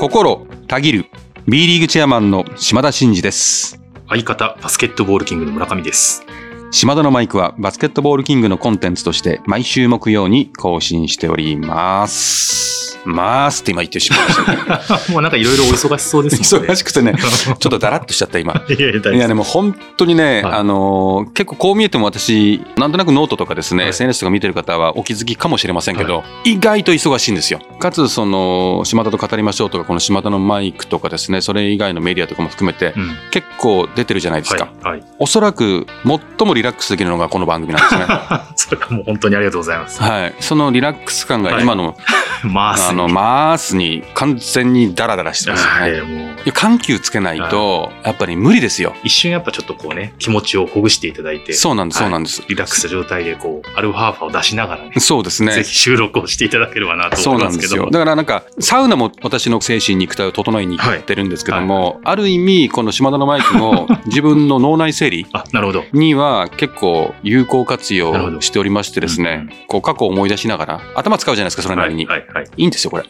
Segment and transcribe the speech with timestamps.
[0.00, 1.04] 心たぎる
[1.46, 6.24] B リーグチェアマンの島田真二です相方、バスケットボールキングの村上です。
[6.70, 16.66] 島田のマイクはバスケットボールキングのコンテンツとして毎週木曜に更新しておりますますって今言ってしまいましたねもうなんかいろいろお忙しそうですね。
[16.66, 18.62] 忙しくてね ちょっとダラッとしちゃった今。
[18.68, 19.14] いやいや、大丈夫。
[19.14, 20.52] いやでも本当にね、はい。
[20.54, 23.90] あのー結構こう見えても私なんとなくノートとかですね、はい。
[23.90, 27.60] SNS とか見てる方はお気づきかもしれませんけど、意外と忙しいんですよ。
[27.78, 33.16] かつその島田と語りましょうとかこの島田のマイクとかですねそれ以外のメディアとかも含めてうん。
[33.30, 34.92] 結構出てるじゃないですか、はい。
[34.92, 35.04] はい。
[35.18, 38.06] おそらく最もリラックスできるのがこの番組なんですね。
[38.56, 40.02] それはもう本当にありがとうございます。
[40.02, 40.34] はい。
[40.40, 41.96] そのリラックス感が今の、
[42.44, 57.76] まあ、あのマースに完全にダラダラしてますよね、緩急つけないとやっぱり無理ですよ一瞬やっぱちょっとこうね、気持ちをほぐしていただいて、そうなんですそうなんです、リラックスした状態でこう、アルファーファを出しながらね、そうですねぜひ収録をしていただければなとそう思いますけど。
[57.76, 57.90] なんですよ。
[57.90, 65.84] だからなんか、サウナも私の精神肉体を整えに行ってるんですけども、ある意味、この島田のマイクの 自分の脳内整理あ、なるほど。
[65.92, 72.06] には結構有効活用しておりましてですね、こう過去を思い出しながら、頭使うじゃないですか、それなりに。
[72.06, 72.46] はい、はい、はい。
[72.56, 73.04] いいんですよ、これ。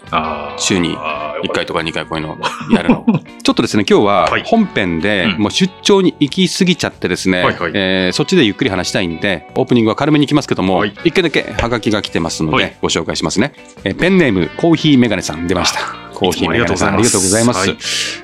[0.59, 2.39] 週にあー1回とか2回こういうのを
[2.75, 3.07] やるの。
[3.43, 13.53] ちょっとですね、今日ははい本編でうんもう出張に行き過ぎちゃってですね、えーそっちでゆっくり話したいんで、オープニングは軽めに行きますけども、はい一回だけハガキが来てますのはいで、ご紹介しますね。
[13.85, 16.10] えーペンネーム、コーヒーメガネさん出ました。
[16.21, 17.71] コーヒーメガネさん、ありがとうございます。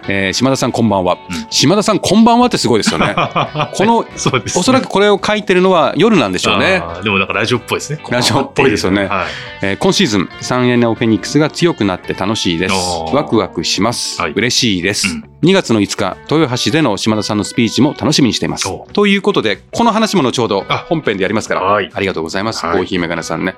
[0.07, 3.15] えー島田さん、こんばんは、うん島田さん、こんばんはってすごいですよね。
[3.75, 4.09] この、ね
[4.55, 6.83] おそらくこれを書いてるのは夜なんでしょうね。
[7.03, 8.01] でもなんかラジオっぽいですね。
[8.11, 9.27] ラジオっぽいですよねはい。
[9.63, 12.75] えー今シーズン、サンエナオフェニックスが強くなって楽しいです
[13.13, 14.21] ワクワクします。
[14.21, 18.89] はい嬉しいです、うん2月の5日、豊橋での島田さんのスピーチも楽しみにしていますお。
[18.95, 22.65] ということで、この話も後ほどあ本編でやりますから、はいありがとうございます。
[22.65, 23.55] はいコーヒーメガネさんね。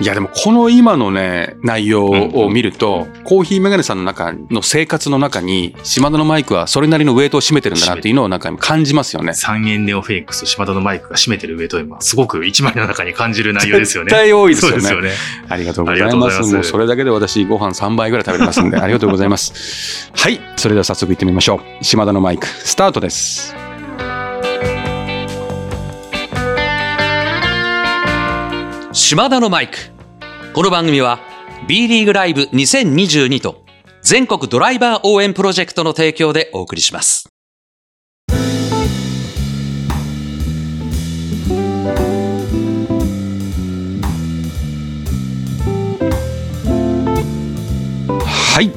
[0.00, 9.32] いや、でもこの今のね、内容を見ると、コーヒーメガネさんの中の生活の中に、島田のマイクはそれなりのウェイトを占めてるんだなっていうのをなんか感じますよね。
[9.32, 14.10] 三円ネオフェニックスと島田のマイクが占めてる上と今、すごく一枚の中に感じる内容ですよね。
[14.10, 14.90] 絶対多いですよね。
[14.90, 15.10] よね。
[15.48, 16.54] ありがとうございます。
[16.54, 20.10] もうそれだけで私ご飯3杯ぐらい食べれますんで、ありがとうございます。
[20.14, 20.40] はい。
[20.56, 21.84] それでは早速行ってみましょう。
[21.84, 23.54] 島田のマイク、スタートです。
[28.92, 29.78] 島田のマイク。
[30.52, 31.20] この番組は
[31.68, 33.64] B リーグライブ2022と
[34.02, 37.28] 全国ドライバー応援プロジェクトの提供でお送りします。
[48.54, 48.70] はい。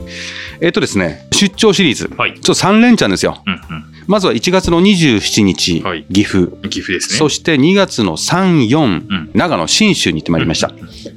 [0.61, 2.11] えっ、とですね、出張シリーズ。
[2.17, 3.41] はいちょっと3連チャンですよ。
[3.45, 6.51] うんまずは1月の27日、はい岐阜。
[6.61, 6.69] うん。
[6.69, 7.17] 岐阜ですね。
[7.17, 10.71] そして2月の3、4、うん長野、信州に行ってまいりました。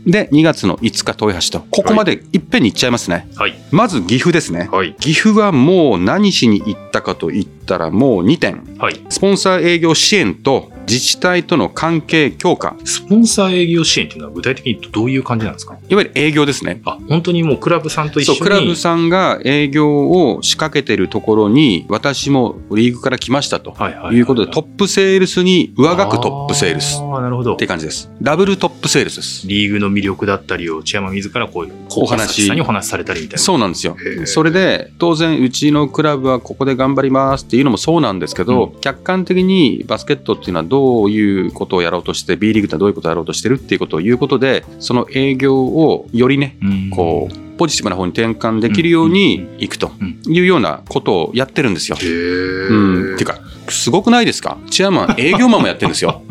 [0.06, 3.28] で、2月の5日、豊橋と、ここまでいっぺんに行っちゃいますね。
[3.37, 3.54] はい。
[3.71, 4.69] まず岐阜ですね。
[4.72, 4.94] はい。
[4.99, 8.62] 岐阜はもう何しに行ったかと言ったらもう2点。
[8.78, 9.00] はい。
[9.10, 12.76] スポンサー営業支援と自治体との関係強化。
[12.84, 15.76] スポンサー営業支援っていうのは具体的にどういう感じなんですか？
[15.88, 16.81] いわゆる営業ですね。
[16.84, 18.41] あ、本当にもうクラブさんと一緒そう、に。
[18.43, 27.66] クラブさんが営業を仕掛けてるところに、私もリーグから来ましたとはいうことで、トップセールスに上書くトップセールスああ、なるほどって。
[27.66, 28.10] 感じです。
[28.22, 29.47] ダブルトップセールスです。
[29.47, 33.38] リーグの魅力だったりをチェアマン自らこういうお話にお話しされたりみたいな。
[33.38, 33.97] そうなんですよ。
[34.25, 40.77] それで、当然、うちのクラブはここで頑張りますっていうのもそうなんですけど、客観的にバスケットっていうのはどう
[41.10, 49.90] いうことをやろうとして、B リーグってどういうことをやろうとしてるっていうことを言うことで、その営業をよりね、うんこう、ポジティブな方に転換できるようにいくと
[50.28, 51.96] いうようなことをやってるんですよ。
[52.00, 53.14] うん。
[53.14, 54.58] っていうか、すごくないですか？
[54.70, 56.22] チェアマン、営業マンもやってるんですよ。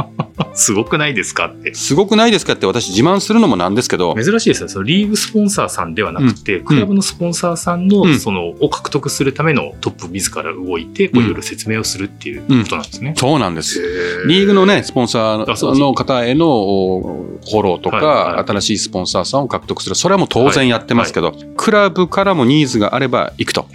[0.57, 1.73] すごくないですかって。
[1.75, 4.69] すごくないですかって私自慢するのもなんですけど、珍しいですね。
[4.69, 13.13] そのリーグスポンサーさんではなくて、んクラブのスポンサーさんの、うんその、を獲得するためのトップ自ら動いて、いろいろ説明をするっていうことなんですね。
[13.16, 13.79] そうなんです。
[13.79, 23.68] へリーグのね、スポンサーの方へのおフォローとか、はいはい新しいスポンサーさんを獲得する、それはもう当然やってますけど、クラブからもニーズがあれば行くと。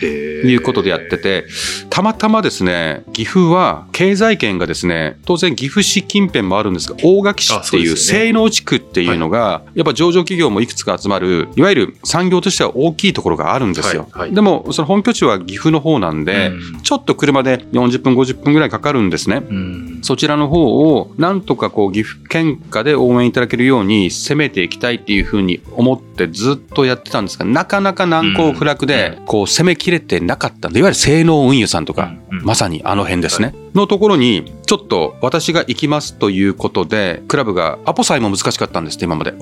[0.49, 1.46] いうことでやってて、
[1.90, 14.08] たまたまですね、岐阜は経済圏がですね、当然岐阜市近辺もあるんですが、大垣市っていう西能地区っていうのが、やっぱ上場企業もいくつか集まる、いわゆる産業としては大きいところがあるんですよ。
[14.30, 16.82] でも、その本拠地は岐阜の方なんで、うん。
[16.82, 19.42] ちょっと車で40分、50分ぐらいかかるんですね。
[19.48, 19.98] うん。
[20.02, 30.68] そちらの方を、なんとかこう、岐阜県下で応援いただけるように攻めていきたいっていうふうに思ってずっとやってたんですが、なかなか難攻不落で、こう、攻めきれてなかった。
[30.68, 33.54] んで、いわゆる性能運輸さんとか、まさにあの辺ですね。
[33.75, 39.32] のところに、ちょっと私が行きますということで、クラブがアポさえも難しかったんですって、今まで。
[39.32, 39.36] で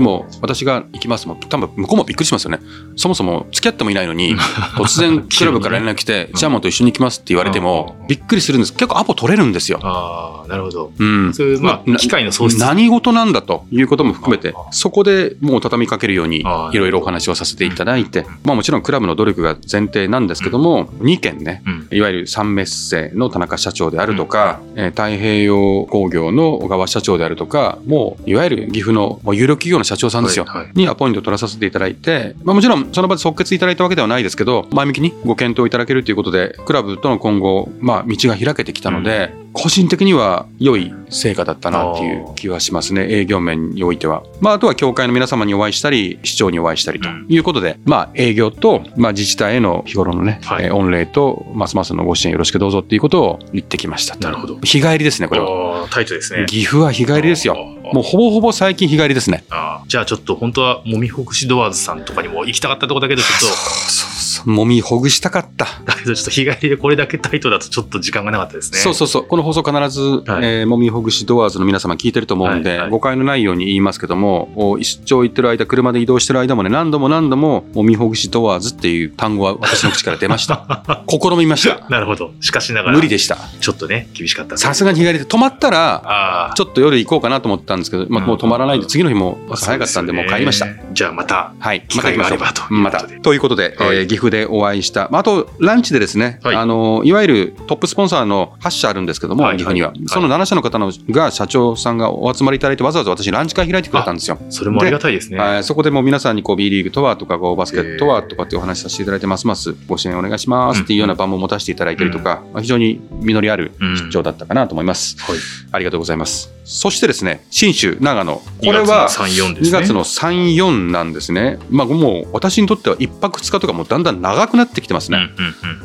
[0.00, 2.58] も、私が行きますも、多分向こうもびっくりしますよね。
[2.96, 4.34] そもそも付き合ってもいないのに、
[4.74, 8.72] 突然クラブから連絡来て、ジャーマンと一緒に行きますって言われてもうん、びっくりするんです。
[8.72, 9.78] 結構アポ取れるんですよ。
[9.84, 10.92] ああ、なるほど。
[10.98, 11.32] うん。
[11.32, 12.60] そういう、まあ、な機械の喪失。
[12.60, 21.96] 何事なんだということも含めてあ、そこでもう畳みかけるようにあ、いろいろお話をさせていただいてうん、まあもちろんクラブの努力が前提なんですけども、2件ね、うん。
[21.96, 24.39] いわゆるサンメッセの田中社長であるとか、
[24.76, 30.44] えー太平洋工業の小川社長であるとか、もういわゆる岐阜のもう有力企業の社長さんですよ。
[30.44, 44.22] はいはいにアポイントを取らさせていただいて、まあ、もちろんその場で即決いただいたわけではないですけど、前向きにご検討いただけるということで、クラブとの今後、まあ、道が開けてきたので、個人的には良い成果だったなっていう気はしますね、営業面においては。
[44.40, 54.20] まあ、あとは協会の皆様にお会いしたり、市長にお会いしたりということで、まあ、営業と、まあ、自治体への日頃のね、はいえー御礼と、ますますのご支援よろしくどうぞっていうことを言ってきましたと。
[54.20, 55.88] なるほど日帰りですね、これは。
[55.90, 56.46] タイトですね。
[56.46, 57.54] 岐阜は日帰りですよ。
[57.92, 59.44] もうほぼほぼ最近日帰りですね。
[59.50, 64.09] ああじゃあちょっと本当は、もみほぐしドアーズさんとかにも行きたかったとこだけど、ちょっと、そうそう。
[64.46, 65.66] 揉みほぐしたかった。
[65.84, 68.78] だけどちょっと日帰りでこれだけタイトだとちょっと時間がなかったですね。
[68.78, 69.26] そうそうそう。
[69.26, 80.84] この放送必ず、はいえーもみほぐしドアーズの皆様聞いてると思うんで、はいはい誤解のないように言いますけども、お出張行ってる間、車で移動してる間もね、何度も何度も、もみほぐしドアーズっていう単語は私の口から出ました。
[81.08, 81.86] 試みました。
[81.88, 82.32] なるほど。
[82.40, 83.38] しかしながら、無理でした。
[83.60, 84.56] ちょっとね、厳しかった。
[84.56, 86.52] さすがに日帰りで止まったら。
[86.56, 90.66] ちょっと夜行こうかなと思ったんですけど、まあ、もう止まらないで、次の日も朝早かったんで、もう帰りました。
[90.92, 91.84] じゃあまた、はい。
[91.88, 93.00] 機会があればということでまた。
[93.22, 95.08] ということで、はいえー岐阜でお会いした。
[95.10, 99.88] まあ、あと、ランチでですね、はいあの、いわゆるトップスポンサーの8社あるんですけども、はい岐阜には。
[99.88, 104.38] はいその7社の方のが社長さんがお集まりいただいて、わざわざ私にランチ会開いてくれたんですよ。
[104.48, 105.38] それもありがたいですね。
[105.38, 115.16] はいそこでもう皆さんにこう B リーグとはとか、こうバスケットとはとかってお話しさせていただいてますますご支援お願いしますっていうような場も持たせていただいたりとか、まあ非常に実りあるうん出張だったかなと思います。
[115.20, 115.38] はい。
[115.72, 116.52] ありがとうございます。
[116.64, 118.34] そしてですね、信州、長野。
[118.36, 119.78] こ2月のれは、3、4ですね。
[119.78, 121.58] 2月の3、4なんですね。
[121.70, 125.30] まあもう私にとっては1泊2日とかもうだんだん長くなってきてますうんね。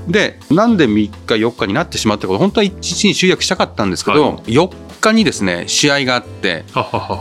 [0.07, 4.69] で、なんで3日4日になってしまったこと、本当は1日に集約したかったんですけど、は4
[5.12, 6.63] 日にですね、試合があって。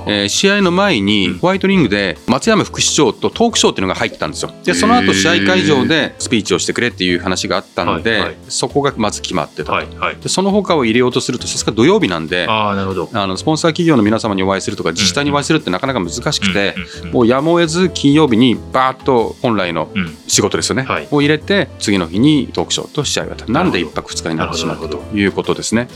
[0.06, 4.50] えー試合の前にうんホワイトリングで松山副市長とトークショーっていうのが入ってたんですよ。
[4.64, 9.72] で、その後試合会場でスピーチをしてくれっていう話があったので、はいはいそこがまず決まってたと。
[9.72, 10.16] はいはい。
[10.16, 13.10] で、その他を入れようとすると、さすが土曜日なんで、ああ、なるほど。
[13.12, 25.88] あのスポンサー企業の皆様にお会いするとか自治体にお会いするってなかなか難しくて、うんうんうんもうやむを得ず金曜日にバーッと本来のうん仕事ですよね、はいを入れて次の日にトークショーと試合があったなんでなるほど1泊2日になってしまったということですね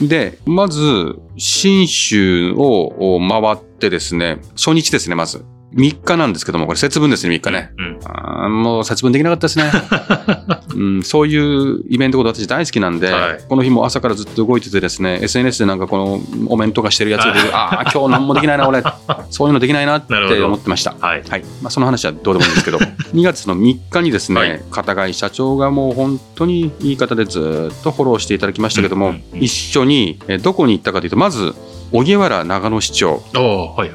[0.00, 5.44] でまず信州を回ってですね初日ですねまず。
[5.74, 8.62] 3日なんですけどもこれ節分ですね3日ね、うん。
[8.62, 9.70] もう節分できなかったですね、
[10.74, 13.38] うん、そういうイベントこと私大好きなんで、はい。
[13.48, 18.82] この日も朝からずっと動いててですね SNS でなんかこのお面とかしてるやつで ああ今日何もできないな俺。
[19.30, 20.94] そういうのできないなって思ってました。
[21.00, 21.22] はい。
[21.28, 21.44] はい。
[21.62, 22.78] まあ、その話はどうでもいいんですけど
[23.14, 24.62] 2月の3日にですね、はい。
[24.70, 29.42] 片貝社長がもう本当にいい方でずっとフォローしていただきましたけども、うんうんうん。
[29.42, 31.54] 一緒にえどこに行ったかというとまず
[31.94, 33.22] 荻原長野市長。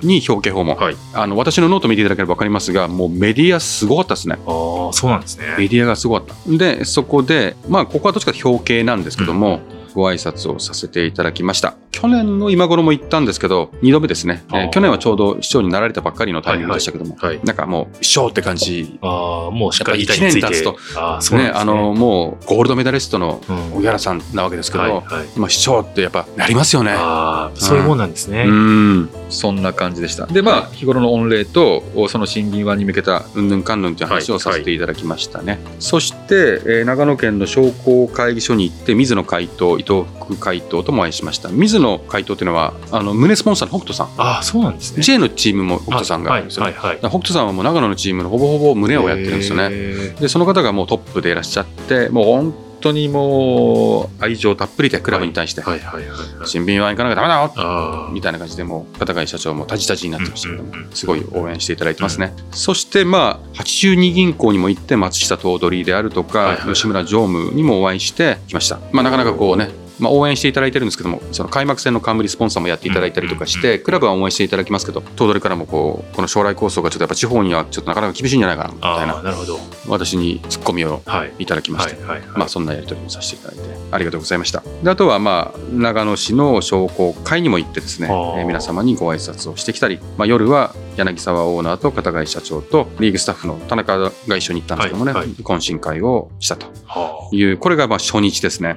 [0.01, 0.95] に表敬訪問、はい。
[1.13, 5.45] あの私のノート見ていただければ分かりますがもうメディアすごかったですねああ、そうなんですね。
[5.57, 9.59] メディアがすごかったでそこでまあここはどっちか表敬なんですけども、
[9.93, 20.39] ご挨拶をさせていただきました去年の今頃も行ったんですけど2度目ですね、えー去年はちょうど市長になられたばっかりのタイミングでしたけども、はいはいなんかもう市長って感じああ、もうしっかり板について。
[20.39, 21.49] やっぱ一年経つとあね、ね。
[21.49, 25.39] あのもうゴールドメダリストのうん荻原さんなわけですけど、はいはい。
[25.39, 26.91] まあ、市長ってやっぱなりますよね。
[26.91, 28.45] ああ、そういうもんなんですね。
[28.47, 30.25] うんそんな感じでした。
[30.25, 35.59] で、まあ、日頃の御礼と、その新銀湾に向けた、うんぬんかんぬんという話をさせていただきましたね。
[35.79, 41.49] そして、えー長野県の商工会議所に行って、水野会頭、伊藤副会頭ともお会いしました。
[41.49, 44.07] 水野会頭というのは、あの胸スポンサーの北斗さん。
[44.21, 45.01] ああ、そうなんですね。
[45.01, 46.73] J のチームも北斗さんがあるんですよね。
[46.73, 46.99] はいはいはい。
[46.99, 49.69] 北斗さんはもう長野のチームのほぼほぼ胸をやってるんですよね。
[49.71, 56.47] へでその方がもうトップでいらっしゃってもう本当にもう愛情たっぷりでクラブに対して、はいはいはいはい。
[56.47, 58.09] 新品は行かなきゃダメだよ。
[58.11, 69.69] みたいな感じでもう片貝社長もタジタジになってましたけども、うんうんうんすごい応援していただいてますね、そしてまあ82銀行にも行って松下頭取であるとか、はいはいはい吉村常務にもお会いしてきましたまあなかなかこうね
[69.99, 79.59] まあ、応援していただいてるんですけども、その開幕戦の冠スポンサーもやっていただいたりとかして、クラブは応援していただきますけど、頭取からもこう、この将来構想がちょっとやっぱ地方にはちょっとなかなか厳しいんじゃないかなみたいな、なるほど。
[79.87, 81.33] 私にツッコミをはい。
[81.39, 81.97] いただきまして。
[82.35, 84.63] まあ、そんなやり取りもさせていただいてありがとうございました。
[84.83, 88.43] であとはまあ長野市の商工会にも行ってですね、えあー。
[88.43, 96.67] ー皆様にご挨拶をしてきたり、まあ、夜は柳沢オーナーと片貝社長とリーグスタッフの田中が一緒に行ったんですけどもね、懇親会をしたと。
[96.85, 98.75] はいうこれがまあ初日ですね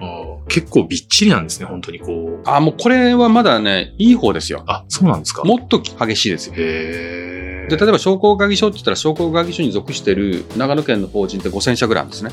[0.49, 2.49] 結構びっちりなんですね、本当にこう。
[2.49, 4.65] あ、もうこれはまだね、いい方ですよ。
[4.67, 5.45] あ、そうなんですか。
[5.45, 6.55] もっと激しいですよ。
[6.57, 12.31] へーで例えば商工会議所って言ったら商工会議所に属している長野県の法人って5000社ぐらいあるんですね。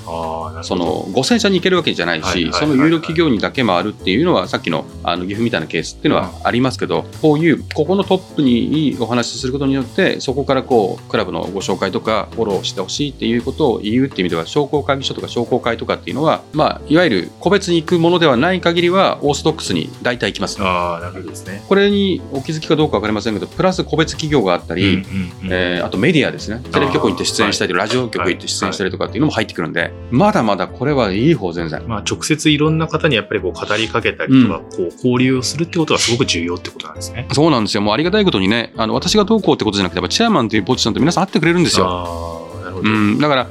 [0.64, 20.62] その5000社に行けるわけじゃないし、はいはいはいはいその有料企業にだけ回るっていうのは、さっきのあの岐阜みたいなケースっていうのはありますけど、こういうここのトップにお話しすることによって、そこからこうクラブのご紹介とか、フォローしてほしいっていうことを言うっていう意味では、商工会議所とか商工会とかっていうのは、まあ、いわゆる個別に行くものではない限りは、オーソドックスに大体行きます。
[20.62, 21.64] ああ、なるほどですね。
[21.68, 31.84] これにお気づきかどうか分かりませんけど、プラス個別企業があったり、うんうんうんえーあとメディアですね、テレビ局に行って出演したりとか、ラジオ局行って出演したりとかっていうのも入ってくるんで、まだまだこれはいい方、全然。
[31.88, 37.28] まあ、直接いろんな方にやっぱりこう語りかけたりとか、こう交流をするってことがすごく重要ってことなんですね。
[37.32, 42.46] そうなんですよ、もうありがたいことにね、あの私がどうこうってことじゃなくて、やっぱチェアマンというポジションって皆さん会ってくれるんですよ。
[42.82, 43.48] うん、だから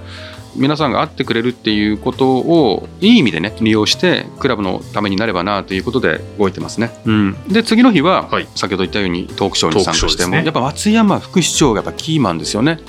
[0.56, 8.48] 皆さんが会ってくれるっていうことをいい意味でね利用してクラブのためになればなということで動いてますね、うん、で次の日は、はい。
[8.54, 12.80] 先ほど言ったようにトークショーに参加しても、ねやっぱ松山副市長がやっぱキーマンですよね。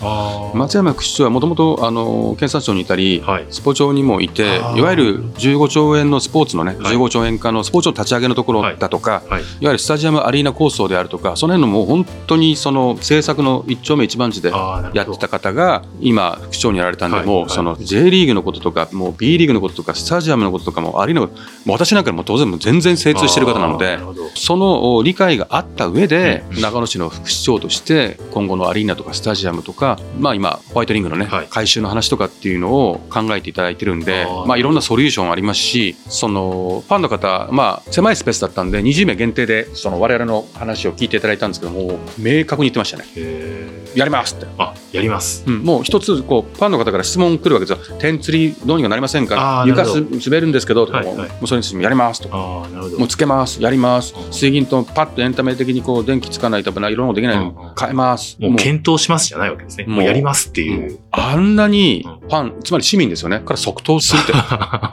[0.54, 3.48] 松山副市長はもともとあの検察庁にいたり、はい。
[3.50, 6.96] スポ庁にもいていわゆる15兆円のスポーツのね、はい。
[6.96, 9.42] 15兆円化のスポーツの立ち上げのところだとか、はい。
[9.42, 14.51] いわゆるスタジアムアリーナ構想であるとかその辺のもう本当にその政策の一丁目一番地で。
[14.94, 24.00] やってた方が今副長にやられたんで、もうその J リーグのこととかもう B リーグのこととかスタジアムのこととかもありのもう私なんかもう当然もう全然精通してる方なので
[24.36, 31.48] そのお理解があった上で長野市の副市長として今後のアリーナとかスタジアムとかまあ今ホワイトリングのねはい。
[31.48, 43.04] 改修の話とかっていうのを考えていただいてるんでまあいろんなソリューションありますしそのファンの方まあ狭いスペースだったんで20名限定でその我々の話を聞いていただいたんですけども明確に言ってましたね。
[43.18, 44.46] へやりますって。
[44.46, 45.44] ーあ、やります。
[45.48, 59.86] うん、もう一つこうファンの方から質問来るわけですよ、点釣りどうにかなりませんか、床す滑るんですけどとかも、はいはいもうそれについてもやりますとか、もうつけます、やります、水銀とパッとエンタメ的にこう電気つかないといろんなことできないの変えます、もう検討しますじゃないわけですね。
[59.88, 61.00] もうやりますっていう。
[61.12, 64.34] あんなにファン、つまり市民ですよね、から即答するって、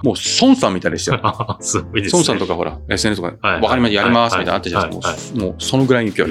[0.03, 1.59] もう孫さんみたいでしたよ。
[1.61, 2.09] すすね。
[2.13, 6.27] 孫さんとかほら、SNS とかで、はいわかりました、やりますみたいなあったじゃないですか、もうそのぐらいの勢い。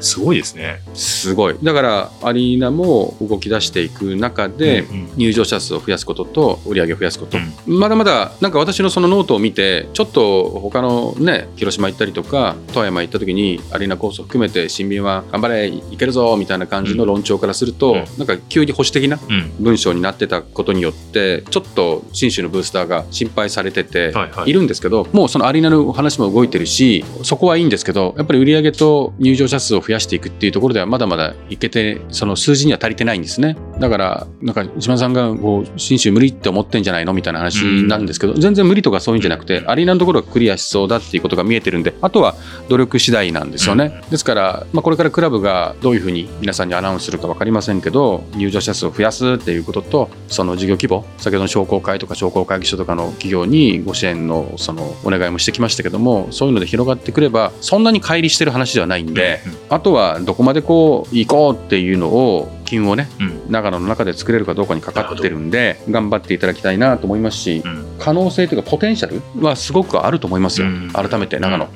[0.00, 0.80] すごいですね。
[0.94, 1.56] すごい。
[1.62, 7.78] だから、アリーナも動き出していく中で、うん入場者数を増やすことと、売り上げを増やすこと、うん。
[7.78, 18.04] まだまだ、なんか私のそのノートを見て、ちょっと他のね、広島行ったりとか、富山行った時に、アリーナ構想含めて、新民は頑張れ、いけるぞみたいな感じの論調からすると、うん。
[18.18, 19.52] なんか急に保守的なうん。
[19.58, 24.50] 文章になってたことによって、ちょっと信州のブースターが心配されてて、はいはい。
[24.50, 33.56] いるんですけど、もうそのアリーナの話も動いてるし、そこはいいんですけど、やっぱり売り上げと入場者数を増やしていくっていうところでは、まだまだいけて、その数字には足りてないんですね。
[33.78, 42.34] だから、なんか、島田さんが、こう、信州無理って思ってんじゃないのみたいな話なんですけど、全然無理とかそういうんじゃなくて、アリーナのところがクリアしそうだっていうことが見えてるんで、あとは
[42.68, 44.02] 努力次第なんですよね。
[44.10, 63.52] ですから、まあ、これからクラブがどういうふうに皆さんにアナウンスするか分かりませんけど、入場者数を増やすっていうことと、その事業規模、先ほどの商工会とか商工会議所とかの企業にご支援のそのお願いもしてきましたけども、そういうので広がってくれば、そんなに乖離してる話ではないんで、あとはどこまでこう行こうっていうのを、機運をね、うん。
[63.52, 67.96] 長野の中で作れるかどうかにかかってるんで、頑張っていただきたいなと思いますしう、ん。
[67.98, 71.68] 可能性というか、ポテンシャルはすごくあると思いますよ、うん改めて長野。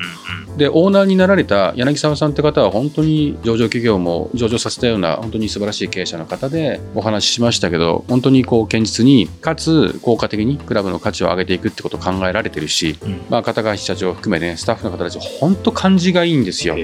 [0.56, 13.20] で、オーナーになられた柳沢さんって方は、本当に上場企業も上場させたような、本当に素晴らしい経営者の方で、お話ししましたけど、本当にこう堅実に、かつ効果的にクラブの価値を上げていくってことを考えられてるし、うん。
[13.28, 16.76] まあ、片貝社長を含めね、スタッフの方たち、本当感じがいいんですよ。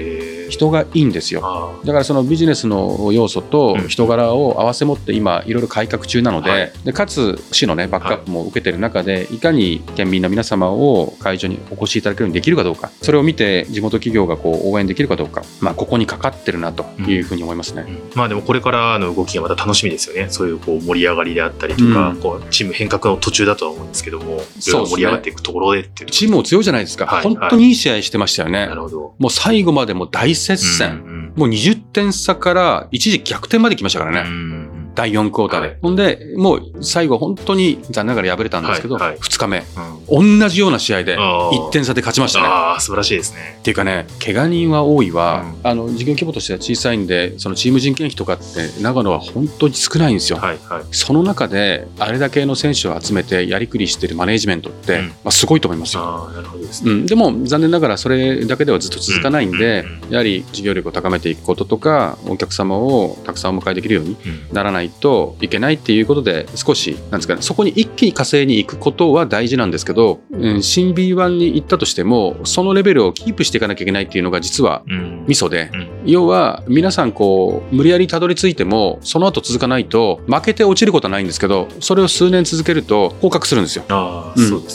[0.52, 1.40] 人がいいんですよ。
[1.42, 3.88] あだからそのビジネスの要素とうん。
[3.88, 6.72] 人柄を合わせ持って今いろいろ改革中なので,、はい。
[6.84, 17.84] でかつ市のねバックアップも受けてる中で、い、かに県民の皆様を会場にお越しいただけるようにできるかどうかそれを見て地元企業がこう応援できるかどうか、まあ、ここにかかってるなというふうに思いますね。
[17.86, 18.10] うん。
[18.14, 20.26] まあでもこれからの動きがまた楽しみですよね。
[20.30, 22.16] そういうこう盛り上がりであったりとか、うん。
[22.20, 27.22] こうチーム変革の途中だとは思うんですけども、盛り上がっていくところでっていうとチームも強いじゃないですか、はい。
[27.22, 28.66] 本当にいい試合してましたよね。
[28.66, 29.14] なるほど。
[29.18, 34.81] もう最後までもう大接戦、うんうんもう20点差から一時逆転まで来ましたからね。
[34.96, 35.76] うん第4クォーターで、はい。
[35.80, 39.18] ほんで、もう最後、本当に残念ながら敗れたんですけど、はいはい。
[39.18, 39.62] 2日目、
[40.10, 40.38] うん。
[40.40, 41.50] 同じような試合であー。
[41.50, 42.46] 1点差で勝ちましたね。
[42.46, 43.56] ああ、素晴らしいですね。
[43.60, 50.38] っていうかね、怪我人は多いわ、うあの事業規模としては小さいんで、そのチーム人件費とかって、長野は本当に少ないんですよ。
[50.38, 50.84] はいはい。
[50.90, 55.08] その中で、あれだけの選手を集めてやりくりしてるマネージメントって、うん。
[55.08, 56.02] まあ、すごいと思いますよ。
[56.02, 56.92] ああ、なるほどですね。
[56.92, 64.54] うん、でも残念ながらそれだけではずっと続かないんで、やはり事業力を高めていくこととかお客様をたくさんお迎えできるようにうん。
[64.54, 75.24] ならないないといけないっていうことで少しなんですかねそこに一気に火星に行くことは大事なんですけど、うん、新 B1 に行ったとしてもそのレベルをキープしていかなきゃいけないっていうのが実はうん。
[75.26, 75.88] ミソで、うん。
[76.04, 83.84] 要は皆さんこう無理やりたどり着いてもその後続かないと負けて落ちることはないんですけどそれを数年続けると降格するんですよ。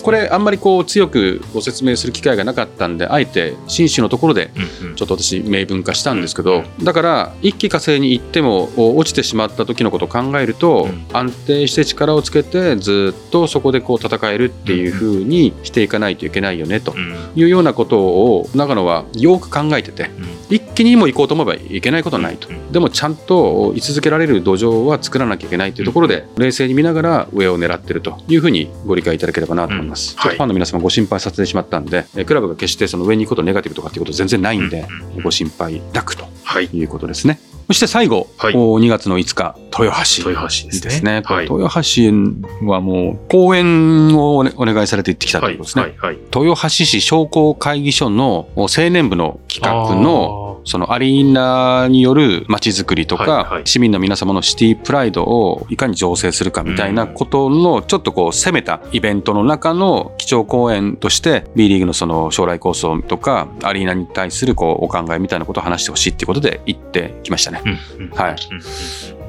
[0.03, 4.51] これあんまりこう強くご説明する機会がなかったんであえて紳士のところで
[4.95, 11.05] ちょっと私明文化したんですけど、うだから一気火星に行ってもお落ちてしまった時のことを考えると、うん。
[11.13, 17.15] 安定して力をつけてずっとそこでこう戦えるっていう風にしていかないといけないよねとうん。
[17.35, 20.55] いうようなことを長野はよく考えててうん。
[20.55, 22.49] 一気にも行こうと思えばいけないことはないと。
[22.49, 30.15] うんでもちゃんと居続けられる土壌は作らなきゃいけないというところで、冷静に見ながら上を狙ってるというふうにご理解いただければなと思います。
[30.15, 34.85] うんはいファンの皆様ご心配させてしまったんで、えクラブが決してその上に行くことネガティブとかっていうこと全然ないんで、
[35.23, 36.69] ご心配なくとはい。
[36.73, 37.39] いうことですね。
[37.67, 40.29] そして最後、はいお2月の5日、豊橋。
[40.29, 40.79] 豊橋ですね。
[40.79, 41.21] ですね。
[41.25, 41.43] はい。
[41.43, 46.17] 豊橋はもう講演をお願いされて行ってきたとはいいうことですね。
[46.33, 67.61] 豊橋市商工会議所の青年部の企画のそのアリーナによる街づくりとか、はいはい市民の皆様のシティプライドをいかに醸成するかみたいなことのちょっとこう攻めたイベントの中の基調講演として B リーグのその将来構想とかアリーナに対するこうお考えみたいなことを話してほしいっていうことで行ってきましたね。
[67.65, 68.35] うんうんはい。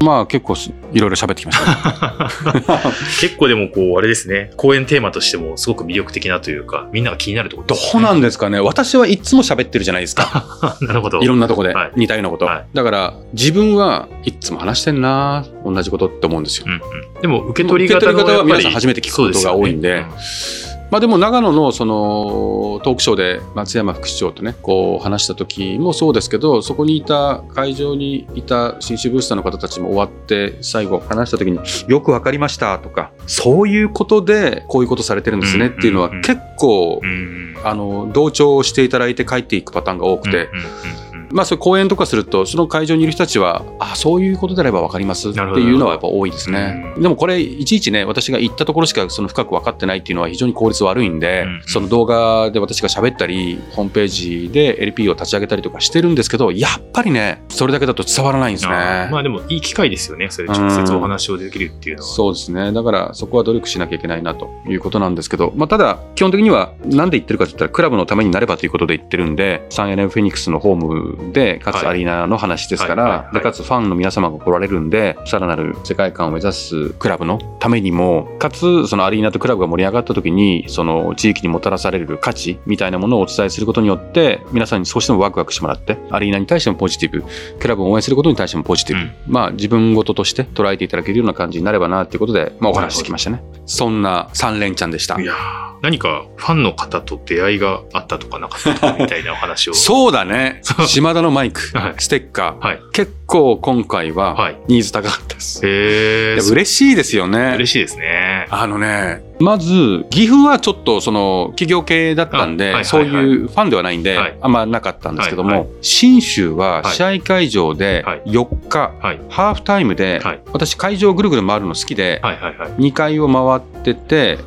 [0.00, 2.62] まあ結構すいろいろ喋ってきました、ね。
[3.21, 10.78] 結構でもこう、あれですね、公演テーマとしてもすごく魅力的なというか、みんなが気になるところねうなんですかね私はいつも喋ってるじゃないですか。
[10.80, 11.21] なるほど。
[11.28, 11.92] いろんなとこではい。
[11.94, 12.47] 似たようなこと。
[12.47, 12.66] はい。
[12.73, 16.66] だから自分はいつも話してんな同じことって思うんですよ。
[16.66, 17.20] うんうん。
[17.20, 20.02] でも受け取り方は皆さん初めて聞くことが多いんで。
[20.02, 31.58] そうすよねまあでも長野のそのトークショーで松山副市長とねこう話した時もそうですけどそこにいた会場にいた新種ブースターの方たちも終わって最後話した時に
[31.88, 37.49] 「よくわかりました」とか「そういうことでこういうことされてるんですね」っていうのはうんうんうんうん。
[37.64, 40.49] あの同調していただいて帰っていくパターンが多くて。
[40.52, 40.64] うんうん
[41.02, 58.70] うんまあ、そういう講演とかするとその会場にいる人たちはあそういうことであれば分かりますっていうのはやっぱ多いですねうんでもこれいちいちね私が言ったところしかその深く分かってないっていうのは非常に効率悪いんで、うんその動画で私が喋ったりホームページで LP を立ち上げたりとかしてるんですけどやっぱりねそれだけだと伝わらないんですね。
[59.11, 60.31] まあでもいい機会ですよね。
[60.31, 62.09] それ直接お話をできるっていうのは。
[62.09, 62.72] そうですね。
[62.72, 87.24] だからそこは努力しなきゃいけないなということなんですけど、まあただ基本的にはなんで言ってるかと言ったらクラブのためになればということで言ってるんで、3LM フェニックスのホームで、かつはいアリーナの話ですからで、かつファンの皆様が来られるんで、さらなる世界観を目指すクラブのためにも、かつそのアリーナとクラブが盛り上がった時に、その地域にもたらされる価値みたいなものをお伝えすることによって、皆さんに少しでもワクワクしてもらって、アリーナに対してもポジティブ、
[87.59, 93.42] クラブを応援することに対してもポジティブ、うんまあ自分事として捉えていただけるような感じになればなっていうことで、まあお話ししてきましたね。
[93.66, 95.24] そんな3連チャンでしたい。
[95.24, 99.74] やー何かファンの方と出会いがあったとかなかったとかみたいなお話を。
[99.74, 100.61] そうだね。
[101.09, 102.81] 島田のマイク、はいステッカー、はい。
[102.92, 105.66] 結構今回ははいニーズ高かったです。
[105.66, 106.35] へえ。
[106.35, 107.55] いや嬉しいですよね。
[107.55, 108.47] 嬉しいですね。
[108.51, 119.21] あのね、まず、岐阜はちょっとその企業系だったんで、あはいはいはいそういうファンではないんで、はいあんまなかったんですけども、はいは信州は試合会場ではい4日、はい。
[119.31, 122.71] ハーフタイムで、はい私会場ぐるぐる回るの好きで、はいはいはい。
[122.73, 124.38] 2階を回ってて、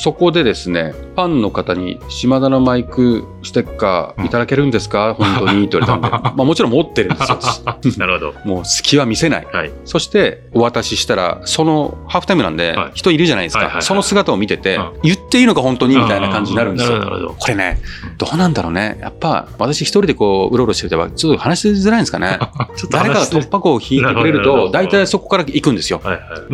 [0.00, 5.64] そこでですね、ファンの方に、島田のマイクステッカーいただけるんですか、 本当に？
[5.64, 7.38] って言われたんで、まあもちろん持ってるんですよ。
[7.66, 8.34] 私なるほど。
[8.44, 9.48] もう隙は見せない。
[9.52, 9.72] はい。
[9.84, 13.58] そしてお渡ししたら、そのハーフタイムなんではい、人いるじゃないですか。
[13.58, 17.36] はいはいはいその姿を見ててうん、言っていいのか本当にみたいな感じになるんですよ。
[17.38, 17.80] これね、
[18.16, 18.98] どうなんだろうね。
[19.00, 22.38] やっぱ私一人でこう、うろうろしてると、ちょっと話しづらいんですかね。
[22.76, 26.00] ちょっと誰かが突破口を引いてくれると、大体そこから行くんですよ。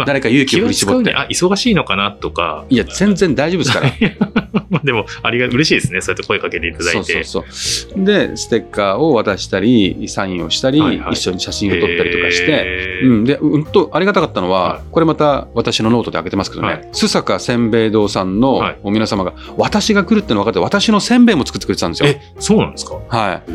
[0.06, 1.14] 誰か勇気を振り絞って。
[1.14, 2.64] あ、忙しいのかなとか。
[2.70, 3.92] いや、全然大丈夫ですから。
[4.70, 6.00] まあでも、ありが、嬉しいですね。
[6.00, 7.24] そうやって声かけていただいて。
[7.24, 7.52] そうそう
[7.94, 8.04] そう。
[8.04, 22.08] で、ステッカーを渡したり、サインをしたり、一緒に写真を撮ったりとかして、うん、で、うんと、ありがたかったのは、はいこれまた私のノートで開けてますけどね、はい須坂せんべい堂さんのはいお皆様が、私が来るっての分かって、私のせんべいも作ってくれてたんですよ。
[22.08, 22.96] え、そうなんですか？
[23.08, 23.52] はい。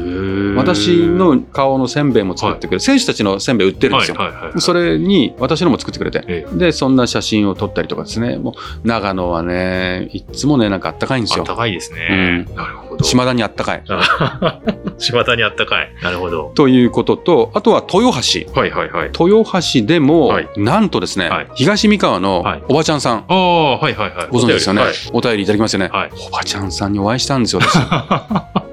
[0.55, 4.17] 私の顔のせんべいも作ってくれる、選手たちのせんべい売ってるんですよ。
[4.17, 4.61] はいはいはい。
[4.61, 11.43] それに私のも作ってくれて、えで、そんな写真を撮ったりとかですね、もう長野はね、いっつもね、なんかあったかいんですよ。
[11.43, 12.47] あったかいですね。
[12.55, 13.03] なるほど。
[13.03, 13.83] 島田にあったかい。
[13.87, 14.61] あ
[14.97, 15.93] 島田にあったかい。
[16.01, 16.51] なるほど。
[16.55, 18.51] ということと、あとは豊橋。
[18.59, 19.11] はいはいはい。
[19.19, 24.27] 豊橋でも、はいなんとですね、はい東三河のはいおばちゃんさん、ああ、はいはいはい。
[24.29, 24.93] ご存知ですよね、はい。
[25.13, 26.11] お便りいただきますよね、はい。
[26.27, 27.77] おばちゃんさんにお会いしたんですよ、私。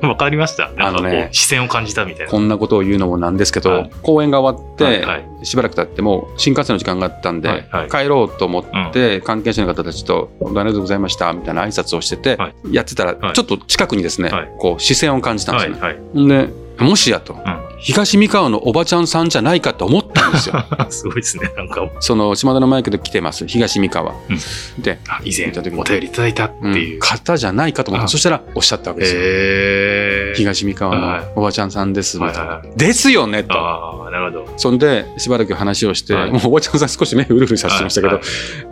[0.03, 0.71] わかりました。
[0.79, 2.31] あのね視線を感じたみたいな。
[2.31, 15.81] こんなことを言うのもなんですけど、はい公演が終わって、はいはいしばらく経ってもう新幹線の時間があったんで、はいはい帰ろうと思って、関係者の方たちと「どうもありがとうございました」みたいな挨拶をしてて、はいやってたら、はいちょっと近くにですね、はいこう視線を感じたんですよね。
[15.81, 16.29] はいはい。
[16.29, 17.37] でもしやと、ん
[17.79, 20.55] 東三河のおばちゃんさんじゃないかと思ったんですよ。
[20.89, 21.51] すごいですね。
[21.57, 24.15] なんか、その島田のマイクで来てます東三河、
[24.79, 26.69] で、あ以前お便りいただいたってう。
[26.69, 26.75] ん。
[26.75, 26.99] いう。
[26.99, 28.05] 方じゃないかと思った。
[28.07, 28.09] あ。
[28.09, 29.21] そしたらおっしゃったわけですよ。
[29.23, 30.37] へー。
[30.37, 32.41] 東三河はいのおばちゃんさんです、みたいな。
[32.41, 33.55] はいはいはですよねと。
[33.55, 34.53] ああ、なるほど。
[34.57, 36.31] そんでしばらく話をして、はい。
[36.31, 38.21] もうおばちゃんさん少し目うるうるさせてましたけど、は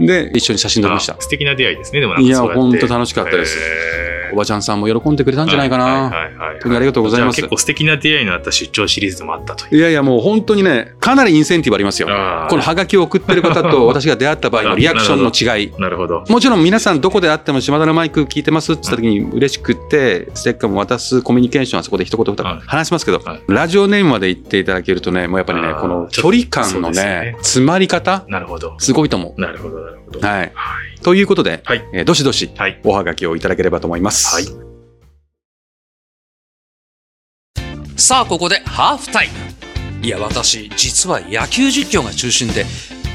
[0.01, 1.15] いで一緒に写真撮りました。
[1.15, 3.59] あ素敵な出会いですね、でもなんかいや本当楽しかったです。
[3.59, 6.29] へーおばちゃんさんも喜んでくれたんじゃないかな、あ
[6.65, 9.79] りがとうございます結構素敵な出会いのあった出張シリーズでもあったという。
[9.79, 16.25] いやいやもう本当にねかなりインセンティブありますよこのハガキを送ってる方と 私が出会った場合のリアクションの違いなるほど。
[16.29, 28.75] もちろん皆さんどこであっても島田のマイク聞いてますって言った時に嬉しくってステッカーも渡すコミュニケーションはそこで一言二はい言話しますけど、はいラジオネームまで言っていただけるとねもうやっぱりねこの距離感のねね詰まり方なるほど。
[28.79, 30.19] すごいと思なるほど、なるほど。
[30.19, 30.23] う。
[30.23, 30.94] はい、はい。
[31.05, 31.85] ということで、はい。
[31.93, 32.81] えーどしどしはい。
[32.85, 34.35] おはがきをいただければと思います。
[34.35, 34.65] はい
[37.97, 42.67] さあここでハーフタイムいや私実は野球実況が中心で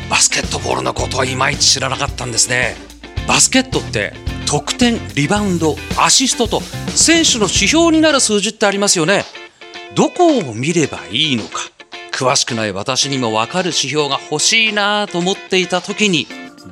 [0.09, 2.75] バスケットボールのことはいまいち知らなかったんですね
[3.27, 4.13] バスケットって
[4.47, 6.61] 得点リバウンドアシストと
[6.95, 9.25] 選手の指標になる数字ってありますよね
[9.95, 11.59] どこを見ればいいのか
[12.11, 16.25] 詳しくない私にも分かる指標が欲しいなと思っていた時に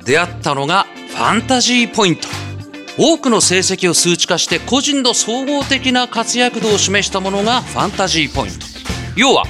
[0.04, 2.28] 出会ったのがファンタジーポイント。
[2.96, 8.66] 多くの成績を数値化して個人の総合的な活躍度を示したものがファンタジーポイント。
[9.16, 9.44] 要は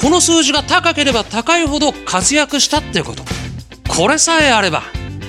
[0.00, 3.22] この数字が高ければ高いほど活躍したってこと。
[3.88, 4.82] これさえあれば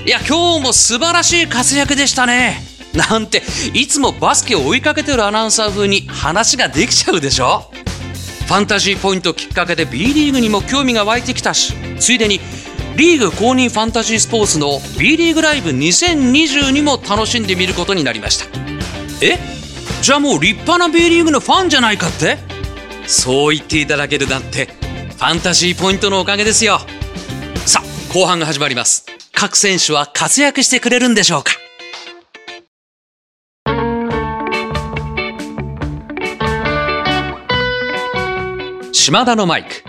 [0.06, 2.62] いや今日も素晴らしい活躍でしたね。
[2.94, 3.42] なんて
[3.74, 7.72] いつもバスケを追いかけてるアナウンサー風に話ができちゃうでしょ。
[8.46, 12.40] ファンタジーポイントきっかけで B リーグにも興味が湧いてきたしついでに
[12.96, 18.46] リーグ公認ファンタジースポーツの B リーグライブ2022も楽しんでみることになりました。
[19.20, 19.40] え？
[20.04, 22.38] じゃあもう立派な B リーグのファンじゃないかって？
[23.08, 26.80] そう言っていただけるなんてファンタジーポイントのおかげですよ。
[27.66, 29.08] さあ後半が始まります。
[29.32, 31.52] 各選手は活躍してくれるんでしょうか？
[38.92, 39.84] 島田のマイク。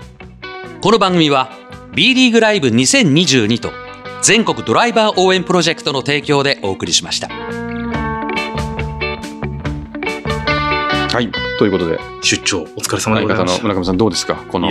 [0.81, 1.51] この番組は
[1.95, 3.71] B リーグライブ2022と
[4.21, 7.29] 全国ドライバー応援プロジェクトの提供でお送りしました。
[7.29, 7.35] は
[11.21, 13.63] い、ということで、出張、お疲れ様でございました。
[13.63, 14.35] 村上さんどうですか？
[14.35, 14.67] この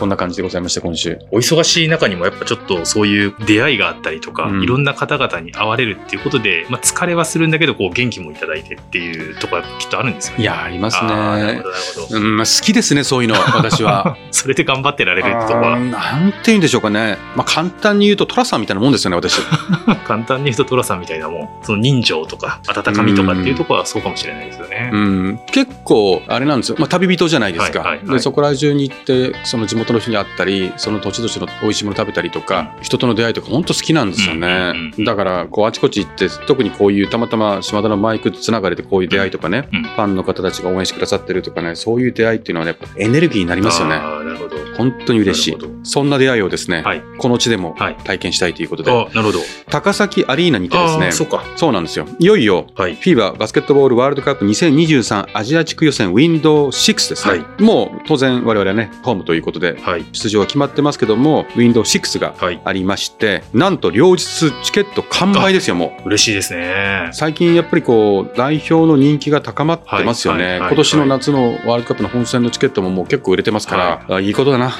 [0.00, 1.18] こんな感じでございました今週。
[1.30, 10.42] お忙しい中にもやっぱちょっとそういう出会いがあったりとか、うんいろんな方々に会われるっていうことで、まあ、疲れはするんだけどこう元気もいただいてっていうところはきっとあるんですよね。
[10.42, 11.62] いやありますあーなるねほ。
[11.64, 12.16] どなるほど。
[12.16, 14.16] うん、まあ好きですねそういうの 私は。
[14.30, 17.18] それで頑張ってられるってとこはなんて言うんでしょうかね。
[17.36, 19.40] まあ簡単に言うと寅さんみたいなもんですよね私。
[20.06, 24.90] 簡単に言うと寅さんみたいなもんその人情とか温かみとかっていうところはそうかもしれないですよね。
[24.92, 39.82] うん、結構あれなんですよ、まあ、旅人じゃないですか、はいはいはいでそこら中に行ってその地元の人に会ったりその土地土地の美味しいもの食べたりとか、人との出会いとか本当好きなんですよね、だからこうあちこち行って特にこういうたまたま島田のマイクつながりでこういう出会いとかね、うん。
[39.82, 43.98] ファンの方たちが応援してくださってるとかねそういう出会いっていうのはねやっぱエネルギーになりますよね
[44.32, 44.56] なるほど。
[44.76, 49.40] 本当に嬉しいそんな出会いをですね、はいこの地でもはい体験したいということで、あなるほど。
[49.68, 51.44] 高崎アリーナにてですねそうか。
[51.56, 52.96] そうなんですよいよいよはい。
[52.96, 60.06] FIBA バスケットボールワールドカップ2023アジア地区予選ウィンドウ6ですね、はいもう当然我々はねホームということではい。
[60.12, 62.60] 出場は決まってますけどもウィンドウ6がはい。
[62.64, 67.10] ありましてなんと両日チケット完売ですよもう嬉しいですね。
[67.12, 73.76] 最近やっぱりこう代表の人気が高まってますよね、はいはいはい今年の夏のワールドカップの本戦のチケットももう結構売れてますか
[74.08, 74.72] ら、あいいことだな、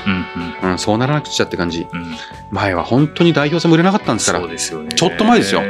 [0.62, 1.86] うんうん、そうならなくちゃって感じ。
[1.92, 2.16] うんうん。
[2.50, 4.40] 前は本当に代表戦も売れなかったんですから。
[4.40, 4.90] そうですよね。
[4.94, 5.62] ちょっと前ですよ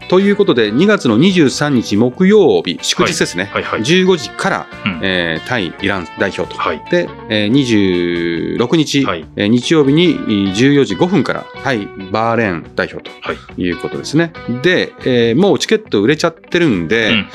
[0.00, 3.80] はということで2月の23日木曜日祝日ですね、いはい。
[3.80, 6.58] 15時から、うんえー対イラン代表と。
[6.58, 6.82] はい。
[6.90, 13.62] で、えー26日、はいえー日曜日にえー14時5分から対バーレーン代表とはい。
[13.62, 14.32] いうことですね。
[14.62, 17.26] で、えーもうチケット売れちゃってるんで、うんうんうん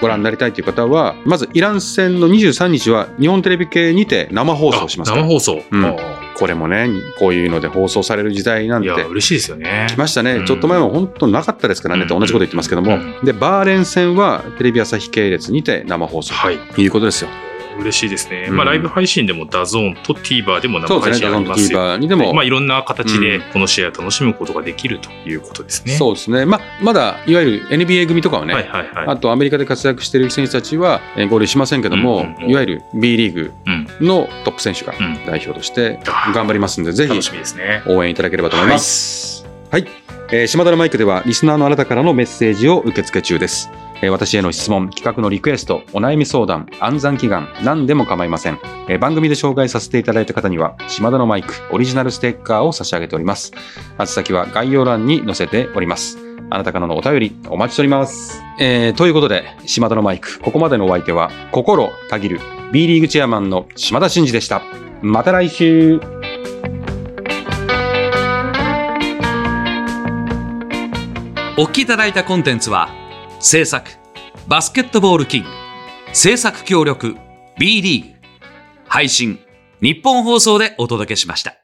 [0.00, 5.62] ご覧になりたいという方は、まずイラン戦の23日は日本テレビ系にて生放送します生放送。
[5.70, 5.94] うんあ
[6.34, 8.90] これもね、こういうので放送される時代なんて。
[8.90, 9.86] ーいや、嬉しいですよね。
[9.88, 10.46] 来ましたね、うん。
[10.46, 13.14] ちょっと前は本当なかったですからね、と同じこと言ってますけども、うん。
[13.24, 16.34] でバーレーン戦はテレビ朝日系列にて生放送。
[16.34, 16.58] はい。
[16.58, 17.30] ということですよ。
[17.80, 18.46] 嬉しいですね。
[18.48, 21.78] うんまあ、ライブ配信でも DAZN と TVer でも生配信ありますよ。
[21.78, 25.94] TVer にでも、まあ、いろんな形でうんこの試合を楽しむことができるということですね。
[25.94, 29.06] そうですね、まあ、まだいわゆる NBA 組とかはね、はいはいはい。
[29.08, 35.98] あとアメリカで活躍している選手たちはえー合流しませんけども、うんうんうんいわゆる B リーグうん、のトップ選手がうん代表として
[36.34, 37.82] 頑張りますんで、ぜひ楽しみですね。
[37.86, 39.46] 応援いただければと思います。
[39.70, 39.86] はい、
[40.30, 43.70] えー島田のマイクではリスナーのあなたからのメッセージを受け付け中です。
[44.04, 48.58] えー私への質問、企画のリクエスト、お悩み相談、暗算祈願、何でも構いません。
[48.86, 53.52] えー番組で紹介させていただいた方には、島田のマイクオリジナルステッカーを差し上げております。
[53.98, 56.18] 宛先は概要欄に載せております。
[56.50, 58.42] あなたからのお便りお待ちしております。
[58.60, 62.40] えーということで、島田のマイク、ここまでのお相手は、心たぎる
[62.72, 64.60] B リーグチェアマンの島田真二でした。
[65.00, 65.98] また来週
[71.56, 73.03] お聞きいただいたコンテンツは
[73.44, 73.90] 制作
[74.48, 75.48] バスケットボールキング
[76.14, 77.16] 制作協力
[77.58, 78.14] B リーグ
[78.88, 79.38] 配信
[79.82, 81.63] 日本放送でお届けしました。